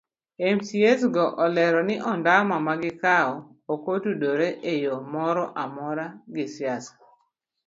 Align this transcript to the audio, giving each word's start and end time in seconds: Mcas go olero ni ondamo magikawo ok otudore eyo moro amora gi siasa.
Mcas 0.55 1.01
go 1.13 1.25
olero 1.45 1.79
ni 1.87 1.95
ondamo 2.11 2.55
magikawo 2.67 3.35
ok 3.73 3.83
otudore 3.95 4.47
eyo 4.73 4.93
moro 5.13 5.43
amora 5.63 6.05
gi 6.33 6.45
siasa. 6.55 6.93